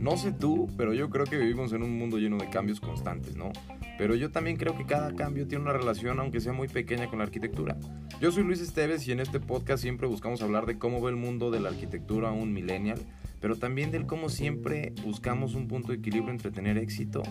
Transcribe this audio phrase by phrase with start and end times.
[0.00, 3.36] No sé tú, pero yo creo que vivimos en un mundo lleno de cambios constantes,
[3.36, 3.50] ¿no?
[3.98, 7.18] Pero yo también creo que cada cambio tiene una relación, aunque sea muy pequeña, con
[7.18, 7.76] la arquitectura.
[8.20, 11.16] Yo soy Luis Esteves y en este podcast siempre buscamos hablar de cómo ve el
[11.16, 13.00] mundo de la arquitectura un millennial,
[13.40, 17.22] pero también del cómo siempre buscamos un punto de equilibrio entre tener éxito,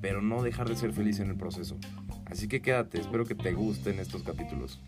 [0.00, 1.78] pero no dejar de ser feliz en el proceso.
[2.26, 4.80] Así que quédate, espero que te gusten estos capítulos.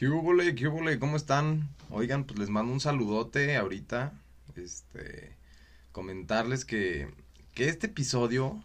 [0.00, 0.08] ¿Qué
[0.56, 1.68] qué ¿Cómo están?
[1.90, 4.14] Oigan, pues les mando un saludote ahorita.
[4.56, 5.36] Este,
[5.92, 7.12] comentarles que,
[7.52, 8.64] que este episodio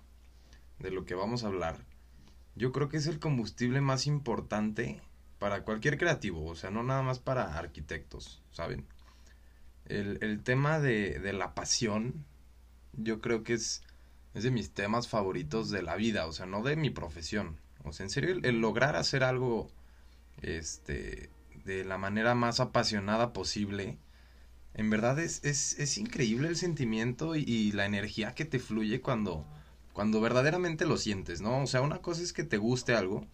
[0.80, 1.76] de lo que vamos a hablar,
[2.56, 5.02] yo creo que es el combustible más importante
[5.38, 8.86] para cualquier creativo, o sea, no nada más para arquitectos, ¿saben?
[9.84, 12.24] El, el tema de, de, la pasión,
[12.94, 13.84] yo creo que es,
[14.36, 17.60] es de mis temas favoritos de la vida, o sea, no de mi profesión.
[17.84, 19.70] O sea, en serio, el lograr hacer algo
[20.42, 21.30] este,
[21.66, 23.98] de la manera más apasionada posible.
[24.74, 29.46] En verdad es, es, es increíble el sentimiento y, la energía que te fluye cuando,
[29.94, 31.64] cuando verdaderamente lo sientes, ¿no?
[31.64, 33.26] O sea, una cosa es que te guste algo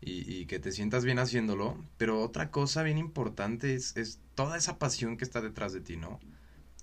[0.00, 4.56] y, y que te sientas bien haciéndolo, pero otra cosa bien importante es, es toda
[4.56, 6.18] esa pasión que está detrás de ti, ¿no?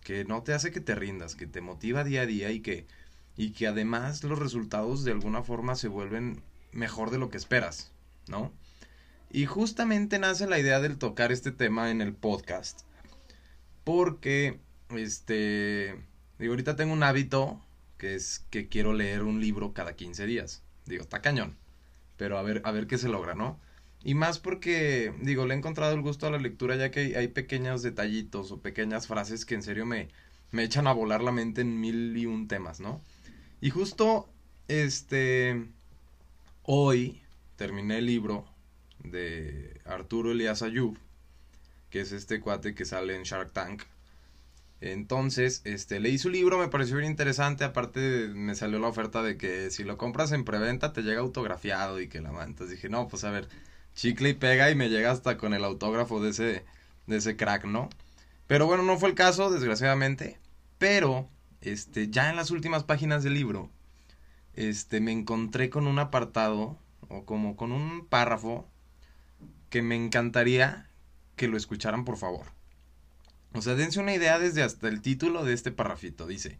[0.04, 2.86] Que no te hace que te rindas, que te motiva día a día y que,
[3.36, 6.42] y que además los resultados de alguna forma se vuelven
[6.72, 7.92] mejor de lo que esperas,
[8.28, 8.54] ¿no?
[9.32, 12.82] Y justamente nace la idea del tocar este tema en el podcast.
[13.84, 15.96] Porque, este,
[16.40, 17.62] digo, ahorita tengo un hábito
[17.98, 20.64] que es que quiero leer un libro cada 15 días.
[20.86, 21.58] Digo, está cañón.
[22.16, 23.60] Pero a ver, a ver qué se logra, ¿no?
[24.04, 27.28] Y más porque, digo, le he encontrado el gusto a la lectura ya que hay,
[27.28, 30.10] pequeños detallitos o pequeñas frases que en serio me,
[30.52, 33.02] me echan a volar la mente en mil y un temas, ¿no?
[33.60, 34.30] Y justo,
[34.68, 35.66] este,
[36.64, 37.22] hoy
[37.58, 38.46] terminé el libro
[39.04, 40.98] de Arturo Elias Ayub,
[41.90, 43.84] que es este cuate que sale en Shark Tank.
[44.80, 49.38] Entonces, este, leí su libro, me pareció bien interesante, aparte me salió la oferta de
[49.38, 52.70] que si lo compras en preventa te llega autografiado y que la mantas.
[52.70, 53.48] Dije, no, pues a ver,
[53.96, 56.66] chicle y pega y me llega hasta con el autógrafo de ese,
[57.08, 57.90] de ese crack, ¿no?
[58.46, 60.38] Pero bueno, no fue el caso, desgraciadamente.
[60.78, 61.28] Pero,
[61.62, 63.72] este, ya en las últimas páginas del libro,
[64.54, 66.78] este, me encontré con un apartado,
[67.10, 68.70] o como con un párrafo,
[69.70, 70.90] que me encantaría
[71.36, 72.48] que lo escucharan, por favor.
[73.54, 76.28] O sea, dense una idea desde hasta el título de este parrafito.
[76.28, 76.60] Dice,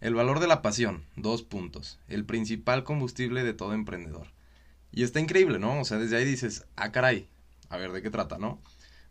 [0.00, 4.28] el valor de la pasión, dos puntos, el principal combustible de todo emprendedor.
[4.92, 5.80] Y está increíble, ¿no?
[5.80, 7.28] O sea, desde ahí dices, ah, caray,
[7.68, 8.62] a ver, ¿de qué trata, no?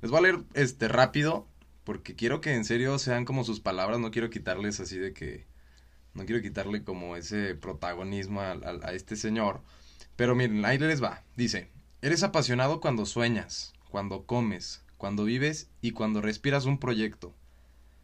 [0.01, 1.47] Les voy a leer este rápido,
[1.83, 5.45] porque quiero que en serio sean como sus palabras, no quiero quitarles así de que,
[6.13, 9.61] no quiero quitarle como ese protagonismo a, a este señor.
[10.15, 11.23] Pero miren, ahí les va.
[11.35, 11.69] Dice,
[11.99, 17.33] Eres apasionado cuando sueñas, cuando comes, cuando vives y cuando respiras un proyecto.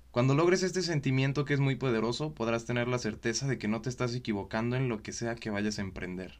[0.10, 3.82] Cuando logres este sentimiento que es muy poderoso, podrás tener la certeza de que no
[3.82, 6.40] te estás equivocando en lo que sea que vayas a emprender.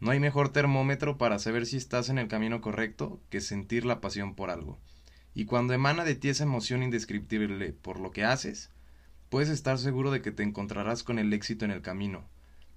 [0.00, 4.00] No hay mejor termómetro para saber si estás en el camino correcto que sentir la
[4.00, 4.76] pasión por algo.
[5.34, 8.70] Y cuando emana de ti esa emoción indescriptible por lo que haces,
[9.28, 12.24] puedes estar seguro de que te encontrarás con el éxito en el camino,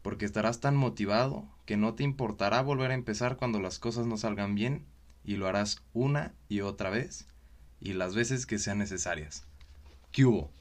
[0.05, 4.17] porque estarás tan motivado que no te importará volver a empezar cuando las cosas no
[4.17, 4.85] salgan bien
[5.23, 7.25] y lo harás una y otra vez
[7.81, 9.47] y las veces que sean necesarias.
[10.11, 10.51] ¿Qué hubo?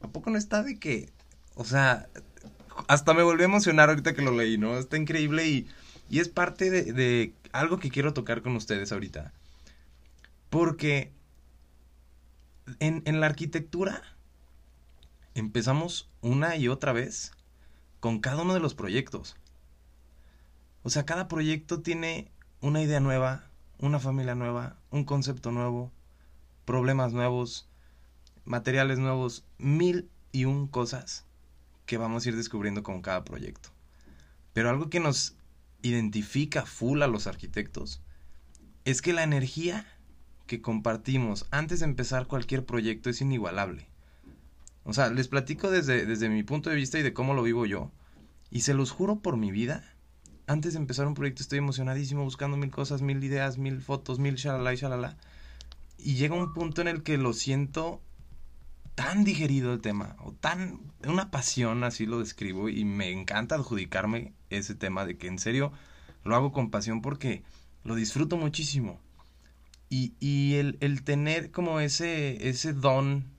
[0.00, 1.12] ¿A poco no está de que,
[1.56, 2.08] o sea,
[2.88, 4.78] hasta me volví a emocionar ahorita que lo leí, ¿no?
[4.78, 5.68] Está increíble y,
[6.08, 9.34] y es parte de, de algo que quiero tocar con ustedes ahorita.
[10.48, 11.12] Porque
[12.78, 14.02] en, en la arquitectura
[15.34, 17.32] empezamos una y otra vez
[18.00, 19.36] con cada uno de los proyectos.
[20.82, 22.30] O sea, cada proyecto tiene
[22.60, 25.92] una idea nueva, una familia nueva, un concepto nuevo,
[26.64, 27.68] problemas nuevos,
[28.44, 31.26] materiales nuevos, mil y un cosas
[31.84, 33.68] que vamos a ir descubriendo con cada proyecto.
[34.52, 35.36] Pero algo que nos
[35.82, 38.02] identifica full a los arquitectos
[38.84, 39.86] es que la energía
[40.46, 43.89] que compartimos antes de empezar cualquier proyecto es inigualable.
[44.90, 47.64] O sea, les platico desde, desde mi punto de vista y de cómo lo vivo
[47.64, 47.92] yo.
[48.50, 49.84] Y se los juro por mi vida,
[50.48, 54.34] antes de empezar un proyecto estoy emocionadísimo buscando mil cosas, mil ideas, mil fotos, mil
[54.34, 55.16] shalala y shalala.
[55.96, 58.02] Y llega un punto en el que lo siento
[58.96, 64.32] tan digerido el tema, o tan una pasión, así lo describo, y me encanta adjudicarme
[64.50, 65.70] ese tema de que en serio
[66.24, 67.44] lo hago con pasión porque
[67.84, 68.98] lo disfruto muchísimo.
[69.88, 73.38] Y, y el, el tener como ese, ese don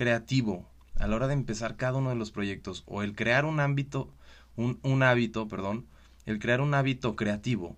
[0.00, 0.66] creativo
[0.98, 4.10] a la hora de empezar cada uno de los proyectos o el crear un ámbito,
[4.56, 5.88] un, hábito, perdón,
[6.24, 7.76] el crear un hábito creativo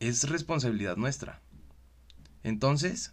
[0.00, 1.42] es responsabilidad nuestra.
[2.42, 3.12] Entonces,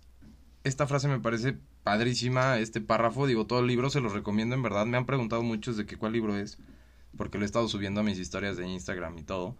[0.64, 4.64] esta frase me parece padrísima, este párrafo, digo, todo el libro se los recomiendo en
[4.64, 6.60] verdad, me han preguntado muchos de qué cuál libro es,
[7.18, 9.58] porque lo he estado subiendo a mis historias de Instagram y todo,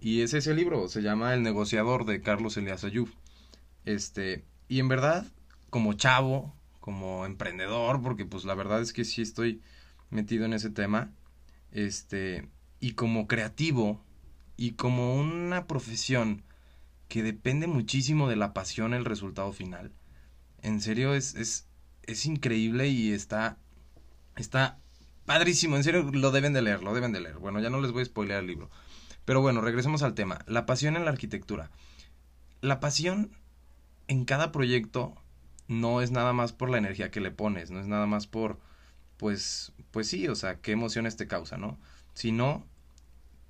[0.00, 3.10] y es ese libro, se llama El negociador de Carlos Elias Ayub.
[3.84, 5.26] Este, y en verdad,
[5.68, 6.54] como chavo,
[6.84, 9.62] como emprendedor, porque pues la verdad es que sí estoy
[10.10, 11.14] metido en ese tema,
[11.72, 12.46] este,
[12.78, 14.04] y como creativo,
[14.58, 16.42] y como una profesión
[17.08, 19.92] que depende muchísimo de la pasión el resultado final.
[20.60, 21.66] En serio, es, es,
[22.02, 23.56] es increíble y está,
[24.36, 24.78] está
[25.24, 25.76] padrísimo.
[25.76, 27.38] En serio, lo deben de leer, lo deben de leer.
[27.38, 28.68] Bueno, ya no les voy a spoilear el libro.
[29.24, 30.44] Pero bueno, regresemos al tema.
[30.46, 31.70] La pasión en la arquitectura.
[32.60, 33.30] La pasión
[34.06, 35.23] en cada proyecto
[35.68, 38.58] no es nada más por la energía que le pones, no es nada más por,
[39.16, 41.78] pues, pues sí, o sea, qué emociones te causa, ¿no?
[42.14, 42.66] Sino,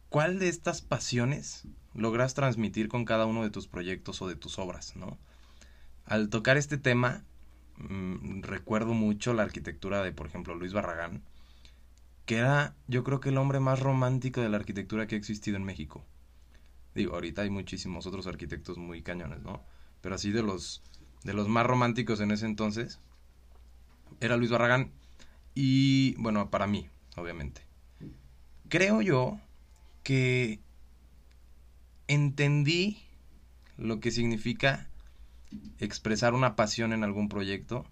[0.08, 4.58] ¿cuál de estas pasiones logras transmitir con cada uno de tus proyectos o de tus
[4.58, 5.19] obras, ¿no?
[6.05, 7.25] Al tocar este tema,
[7.78, 11.22] mm, recuerdo mucho la arquitectura de, por ejemplo, Luis Barragán,
[12.26, 15.56] que era, yo creo que el hombre más romántico de la arquitectura que ha existido
[15.56, 16.05] en México.
[16.94, 19.62] Digo, ahorita hay muchísimos otros arquitectos muy cañones, ¿no?
[20.00, 20.82] Pero así de los,
[21.25, 23.00] de los más románticos en ese entonces,
[24.21, 24.93] era Luis Barragán.
[25.55, 27.62] Y, bueno, para mí, obviamente.
[28.69, 29.41] Creo yo
[30.03, 30.61] que
[32.09, 33.03] entendí
[33.76, 34.88] lo que significa
[35.79, 37.87] expresar una pasión en algún proyecto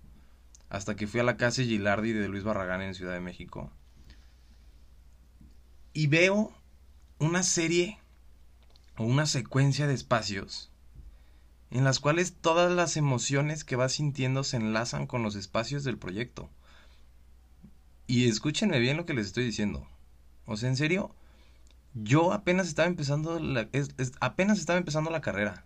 [0.68, 3.70] hasta que fui a la casa Gilardi de Luis Barragán en Ciudad de México.
[5.92, 6.52] Y veo
[7.18, 7.98] una serie
[8.96, 10.71] o una secuencia de espacios
[11.72, 15.96] en las cuales todas las emociones que vas sintiendo se enlazan con los espacios del
[15.96, 16.50] proyecto.
[18.06, 19.88] Y escúchenme bien lo que les estoy diciendo.
[20.44, 21.14] O sea, en serio,
[21.94, 23.70] yo apenas estaba empezando la,
[24.20, 25.64] apenas estaba empezando la carrera.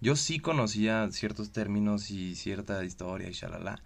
[0.00, 3.82] Yo sí conocía ciertos términos y cierta historia y shalala,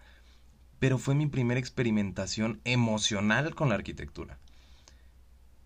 [0.78, 4.38] pero fue mi primera experimentación emocional con la arquitectura.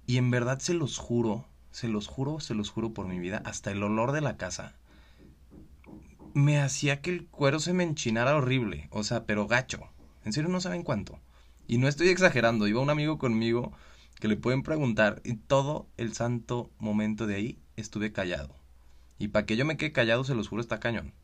[0.06, 3.42] Y en verdad se los juro, se los juro, se los juro por mi vida,
[3.44, 4.76] hasta el olor de la casa
[6.34, 9.88] me hacía que el cuero se me enchinara horrible, o sea, pero gacho.
[10.24, 11.20] En serio no saben cuánto.
[11.66, 13.72] Y no estoy exagerando, iba un amigo conmigo
[14.20, 18.54] que le pueden preguntar y todo el santo momento de ahí estuve callado.
[19.18, 21.14] Y para que yo me quede callado, se los juro, está cañón.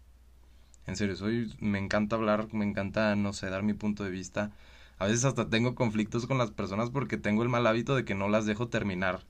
[0.86, 4.52] En serio, soy, me encanta hablar, me encanta, no sé, dar mi punto de vista.
[4.98, 8.14] A veces hasta tengo conflictos con las personas porque tengo el mal hábito de que
[8.14, 9.24] no las dejo terminar.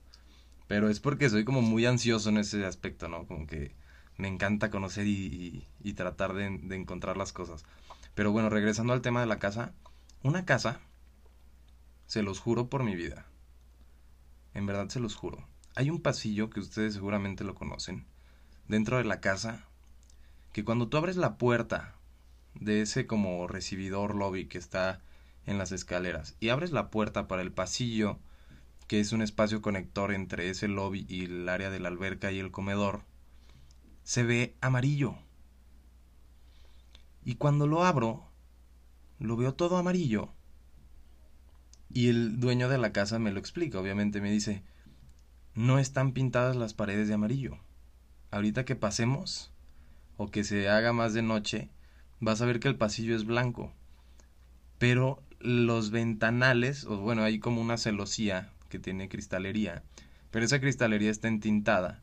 [0.67, 3.25] Pero es porque soy como muy ansioso en ese aspecto, ¿no?
[3.25, 3.73] Como que
[4.21, 7.65] me encanta conocer y, y, tratar de, de encontrar las cosas.
[8.13, 9.73] Pero bueno, regresando al tema de la casa.
[10.21, 10.79] Una casa,
[12.05, 13.25] se los juro por mi vida,
[14.53, 15.47] en verdad se los juro.
[15.73, 18.05] Hay un pasillo que ustedes seguramente lo conocen,
[18.67, 19.65] dentro de la casa,
[20.53, 21.95] que cuando tú abres la puerta
[22.53, 25.01] de ese como recibidor lobby que está
[25.47, 28.19] en las escaleras y abres la puerta para el pasillo,
[28.87, 32.37] que es un espacio conector entre ese lobby y el área de la alberca y
[32.37, 33.05] el comedor,
[34.03, 35.15] se ve amarillo.
[37.23, 38.25] Y cuando lo abro,
[39.19, 40.33] lo veo todo amarillo
[41.93, 44.63] y el dueño de la casa me lo explica, obviamente me dice,
[45.53, 47.57] no están pintadas las paredes de amarillo.
[48.31, 49.51] Ahorita que pasemos
[50.17, 51.69] o que se haga más de noche,
[52.19, 53.73] vas a ver que el pasillo es blanco.
[54.77, 59.83] Pero los ventanales, o bueno, hay como una celosía que tiene cristalería,
[60.31, 62.01] pero esa cristalería está entintada.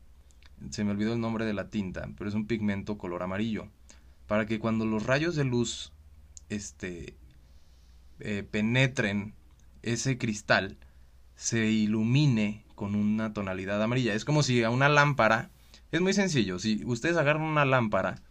[0.69, 3.67] Se me olvidó el nombre de la tinta, pero es un pigmento color amarillo.
[4.27, 5.91] Para que cuando los rayos de luz
[6.49, 7.15] este,
[8.19, 9.33] eh, penetren
[9.81, 10.77] ese cristal
[11.35, 14.13] se ilumine con una tonalidad amarilla.
[14.13, 15.49] Es como si a una lámpara,
[15.91, 18.21] es muy sencillo, si ustedes agarran una lámpara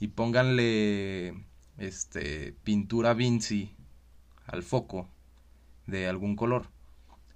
[0.00, 1.34] y pónganle
[1.76, 3.74] este pintura Vinci
[4.46, 5.08] al foco
[5.86, 6.66] de algún color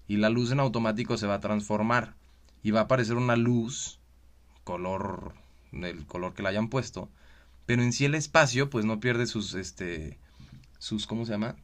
[0.09, 2.17] y la luz en automático se va a transformar
[2.63, 4.01] y va a aparecer una luz
[4.65, 5.35] color
[5.73, 7.09] del color que le hayan puesto,
[7.67, 10.19] pero en sí el espacio pues no pierde sus este
[10.79, 11.57] sus ¿cómo se llama?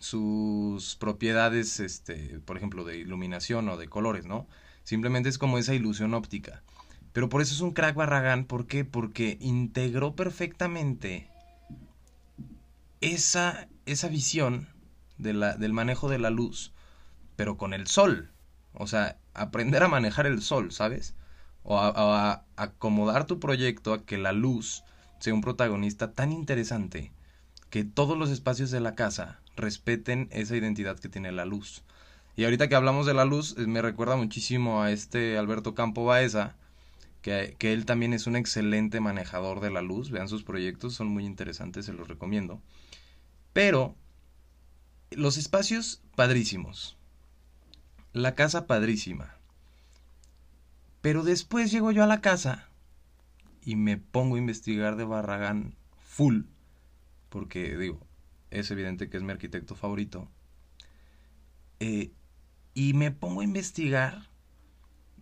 [0.00, 4.46] sus propiedades, este, por ejemplo, de iluminación o de colores, ¿no?
[4.84, 6.62] Simplemente es como esa ilusión óptica.
[7.12, 8.84] Pero por eso es un crack Barragán, ¿por qué?
[8.84, 11.28] Porque integró perfectamente
[13.00, 14.68] esa, esa visión
[15.16, 16.72] de la, del manejo de la luz,
[17.36, 18.32] pero con el sol.
[18.74, 21.14] O sea, aprender a manejar el sol, ¿sabes?
[21.68, 24.84] O a acomodar tu proyecto a que la luz
[25.18, 27.12] sea un protagonista tan interesante
[27.70, 31.82] que todos los espacios de la casa respeten esa identidad que tiene la luz.
[32.36, 36.04] Y ahorita que hablamos de la luz, eh, me recuerda muchísimo a este Alberto Campo
[36.04, 36.54] Baeza,
[37.22, 40.10] que, que, él también es un excelente manejador de la luz.
[40.10, 42.60] Vean sus proyectos, son muy interesantes, se los recomiendo.
[43.52, 43.96] Pero
[45.10, 46.96] los espacios padrísimos.
[48.12, 49.35] La casa padrísima.
[51.00, 52.68] Pero después llego yo a la casa
[53.62, 56.42] y me pongo a investigar de Barragán full.
[57.28, 58.00] Porque digo,
[58.50, 60.28] es evidente que es mi arquitecto favorito.
[61.80, 62.12] Eh,
[62.74, 64.28] y me pongo a investigar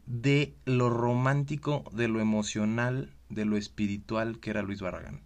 [0.06, 5.22] de lo romántico, de lo emocional, de lo espiritual que era Luis Barragán.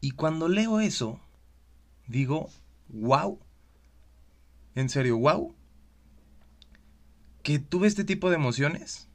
[0.00, 1.20] Y cuando leo eso,
[2.06, 2.48] digo,
[2.88, 3.38] wow,
[4.74, 5.54] en serio, wow,
[7.42, 9.09] que tuve este tipo de emociones.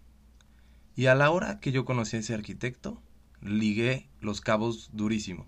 [0.95, 3.01] Y a la hora que yo conocí a ese arquitecto,
[3.41, 5.45] ligué los cabos durísimo.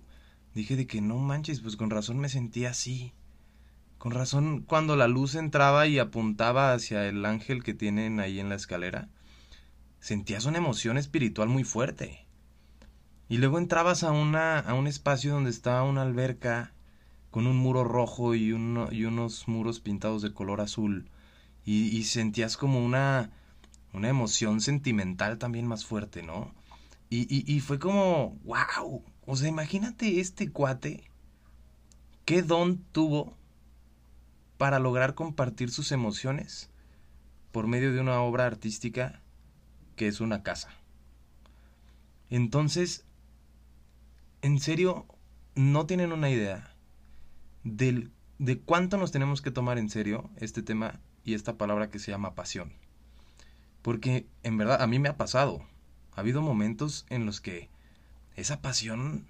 [0.54, 3.14] Dije de que no manches, pues con razón me sentía así.
[3.98, 8.50] Con razón, cuando la luz entraba y apuntaba hacia el ángel que tienen ahí en
[8.50, 9.10] la escalera,
[10.00, 12.28] sentías una emoción espiritual muy fuerte.
[13.30, 16.74] Y luego entrabas a, una, a un espacio donde estaba una alberca
[17.30, 21.10] con un muro rojo y, uno, y unos muros pintados de color azul.
[21.66, 23.32] Y, sentías como una,
[23.98, 26.54] una emoción sentimental también más fuerte, ¿no?
[27.10, 29.04] Y, y, fue como, wow.
[29.26, 31.10] O sea, imagínate este cuate,
[32.26, 33.38] qué don tuvo
[34.58, 36.70] para lograr compartir sus emociones
[37.52, 39.22] por medio de una obra artística
[39.96, 40.70] que es una casa.
[42.30, 43.06] Entonces,
[44.42, 45.06] en serio,
[45.56, 46.76] no tienen una idea
[47.64, 52.00] del, de cuánto nos tenemos que tomar en serio este tema y esta palabra que
[52.00, 52.74] se llama pasión.
[53.88, 55.66] Porque en verdad a mí me ha pasado.
[56.12, 57.70] Ha habido momentos en los que
[58.36, 59.26] esa pasión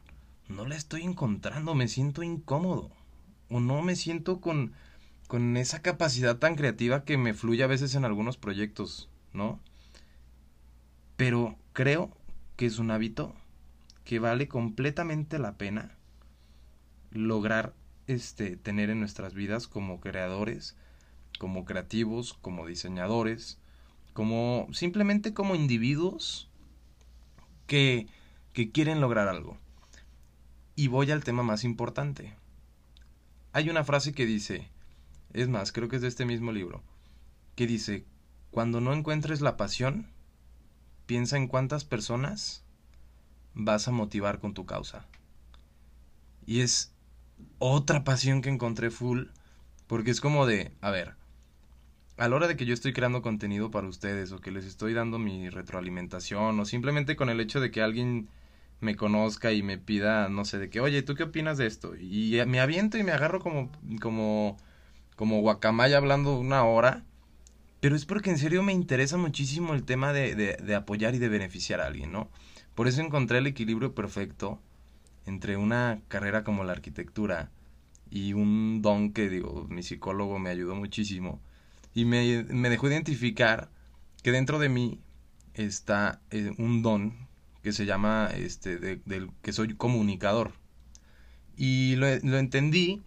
[0.47, 2.89] no la estoy encontrando, me siento incómodo.
[3.49, 4.73] O no me siento con
[5.27, 9.59] con esa capacidad tan creativa que me fluye a veces en algunos proyectos, ¿no?
[11.17, 12.17] Pero creo
[12.55, 13.35] que es un hábito
[14.05, 15.95] que vale completamente la pena
[17.11, 17.75] lograr
[18.07, 20.75] este tener en nuestras vidas como creadores,
[21.37, 23.59] como creativos, como diseñadores,
[24.17, 26.49] como simplemente como individuos
[27.67, 28.07] que
[28.57, 29.59] que quieren lograr algo.
[30.75, 32.35] Y voy al tema más importante.
[33.53, 34.71] Hay una frase que dice,
[35.31, 36.81] es más, creo que es de este mismo libro,
[37.53, 38.03] que dice,
[38.49, 40.07] cuando no encuentres la pasión,
[41.05, 42.63] piensa en cuántas personas
[43.53, 45.05] vas a motivar con tu causa.
[46.47, 46.91] Y es
[47.59, 49.25] otra pasión que encontré full,
[49.85, 51.13] porque es como de, a ver,
[52.17, 54.93] a la hora de que yo estoy creando contenido para ustedes o que les estoy
[54.93, 58.29] dando mi retroalimentación o simplemente con el hecho de que alguien
[58.79, 61.95] me conozca y me pida, no sé, de que, oye, ¿tú qué opinas de esto?
[61.95, 63.71] Y me aviento y me agarro como,
[64.01, 64.57] como
[65.17, 67.03] como guacamaya hablando una hora,
[67.81, 71.27] pero es porque en serio me interesa muchísimo el tema de, de, apoyar y de
[71.27, 72.29] beneficiar a alguien, ¿no?
[72.75, 74.61] Por eso encontré el equilibrio perfecto
[75.25, 77.49] entre una carrera como la arquitectura
[78.11, 81.41] y un don que, digo, mi psicólogo me ayudó muchísimo
[81.97, 83.71] y me, me dejó identificar
[84.21, 85.01] que dentro de mí
[85.55, 87.27] está eh, un don
[87.63, 90.53] que se llama, este, del que soy comunicador.
[91.55, 93.01] Y lo, lo entendí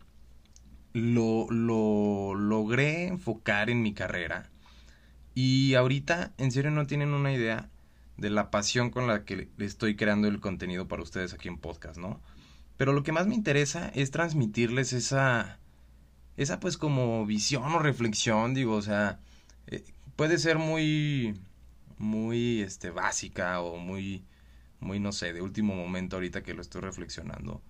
[0.93, 4.51] lo, lo logré enfocar en mi carrera.
[5.37, 7.71] Y ahorita, en serio, no tienen una idea
[8.17, 11.97] de la pasión con la que estoy creando el contenido para ustedes aquí en podcast,
[11.97, 12.21] ¿no?
[12.77, 15.60] Pero lo que más me interesa es transmitirles esa,
[16.41, 19.21] esa pues como visión o reflexión, digo, o sea,
[19.67, 19.85] eh,
[20.17, 21.39] puede ser muy,
[21.99, 24.25] muy, este, básica o muy,
[24.81, 27.61] muy, no sé, de último momento ahorita que lo estoy reflexionando.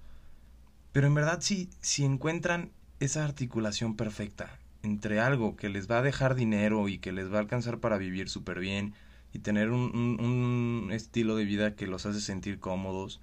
[0.92, 6.02] Pero en verdad, si, si encuentran esa articulación perfecta entre algo que les va a
[6.02, 8.94] dejar dinero y que les va a alcanzar para vivir súper bien
[9.32, 13.20] y tener un, un, estilo de vida que los hace sentir cómodos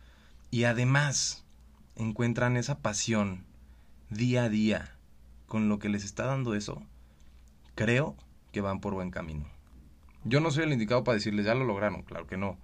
[0.52, 1.46] y además
[1.96, 3.46] encuentran esa pasión
[4.10, 4.97] día a día
[5.48, 6.84] con lo que les está dando eso,
[7.76, 8.16] creo
[8.52, 9.48] que van por buen camino.
[10.24, 12.58] Yo no soy el indicado para decirles ya lo lograron, claro que no,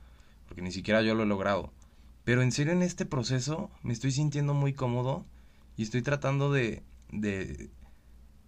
[0.48, 1.72] porque ni siquiera yo lo he logrado.
[2.24, 5.26] Pero en serio en este proceso me estoy sintiendo muy cómodo
[5.76, 7.70] y estoy tratando de, de,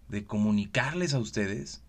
[0.09, 1.81] de comunicarles a ustedes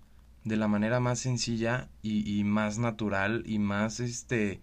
[0.44, 4.60] de la manera más sencilla y, y, más natural y más este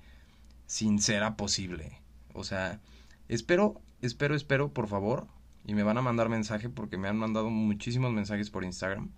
[0.66, 2.00] sincera posible.
[2.34, 2.80] O sea,
[3.28, 5.28] espero, espero, espero, por favor,
[5.65, 9.12] y me van a mandar mensaje porque me han mandado muchísimos mensajes por Instagram.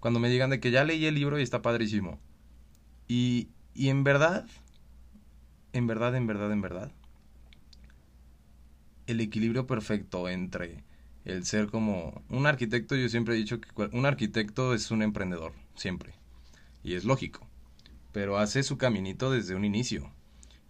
[0.00, 2.20] Cuando me digan de que ya leí el libro y está padrísimo.
[3.08, 4.46] Y, y en verdad,
[5.72, 6.92] en verdad, en verdad, en verdad,
[9.06, 10.84] el equilibrio perfecto entre
[11.24, 15.52] el ser como un arquitecto, yo siempre he dicho que un arquitecto es un emprendedor,
[15.74, 16.14] siempre.
[16.82, 17.48] Y es lógico.
[18.12, 20.12] Pero hace su caminito desde un inicio.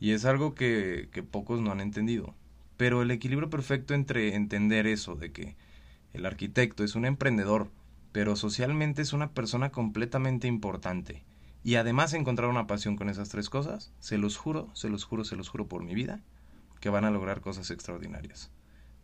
[0.00, 2.34] Y es algo que, que pocos no han entendido.
[2.76, 5.56] Pero el equilibrio perfecto entre entender eso, de que
[6.12, 7.70] el arquitecto es un emprendedor,
[8.12, 11.24] pero socialmente es una persona completamente importante.
[11.62, 15.24] Y además encontrar una pasión con esas tres cosas, se los juro, se los juro,
[15.24, 16.22] se los juro por mi vida,
[16.80, 18.50] que van a lograr cosas extraordinarias.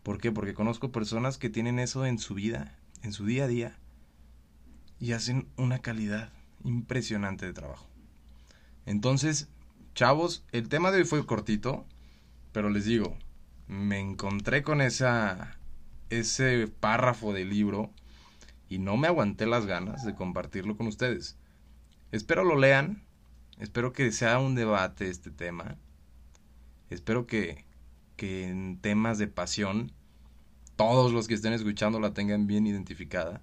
[0.01, 0.31] ¿Por qué?
[0.31, 3.77] Porque conozco personas que tienen eso en su vida, en su día a día,
[4.99, 6.31] y hacen una calidad
[6.63, 7.87] impresionante de trabajo.
[8.85, 9.49] Entonces,
[9.95, 11.85] chavos, el tema de hoy fue cortito,
[12.51, 13.17] pero les digo,
[13.67, 15.57] me encontré con esa
[16.09, 17.91] ese párrafo del libro
[18.69, 21.37] y no me aguanté las ganas de compartirlo con ustedes.
[22.11, 23.03] Espero lo lean,
[23.59, 25.77] espero que sea un debate este tema,
[26.89, 27.65] espero que,
[28.19, 29.91] en temas de pasión
[30.77, 33.41] todos los que estén escuchando la tengan bien identificada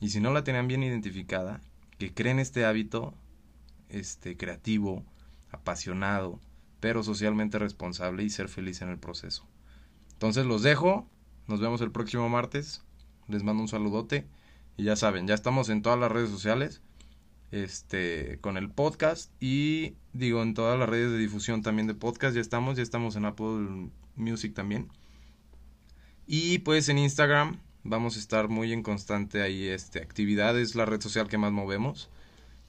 [0.00, 1.62] y si no la tienen bien identificada,
[1.96, 3.14] que creen este hábito
[3.88, 5.02] este creativo,
[5.50, 6.40] apasionado,
[6.80, 9.46] pero socialmente responsable y ser feliz en el proceso.
[10.18, 11.08] Entonces los dejo,
[11.46, 12.82] nos vemos el próximo martes,
[13.28, 14.26] les mando un saludote.
[14.76, 16.82] Y ya saben, ya estamos en todas las redes sociales,
[17.52, 22.34] este, con el podcast y digo en todas las redes de difusión también de podcast,
[22.34, 24.88] ya estamos, ya estamos en Apple Music también.
[26.26, 30.58] Y pues en Instagram vamos a estar muy en constante ahí, este, actividad.
[30.58, 32.10] Es la red social que más movemos.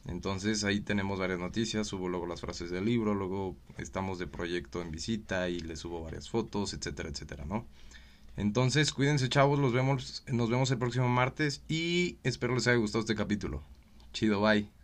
[0.06, 4.82] Entonces ahí tenemos varias noticias, subo luego las frases del libro, luego estamos de proyecto
[4.82, 7.66] en visita y le subo varias fotos, etcétera, etcétera, ¿no?
[8.38, 13.02] Entonces, cuídense chavos, los vemos, nos vemos el próximo martes y espero les haya gustado
[13.02, 13.62] este capítulo.
[14.14, 14.79] Chido, bye.